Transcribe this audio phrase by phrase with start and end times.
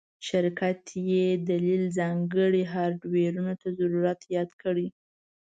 [0.27, 4.87] شرکت یی دلیل ځانګړو هارډویرونو ته ضرورت یاد کړی